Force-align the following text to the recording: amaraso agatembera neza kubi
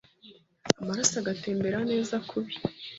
amaraso 0.81 1.15
agatembera 1.19 1.77
neza 1.91 2.15
kubi 2.29 2.53